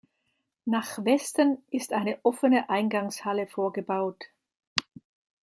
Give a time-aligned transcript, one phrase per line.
[0.65, 4.25] Nach Westen ist eine offene Eingangshalle vorgebaut.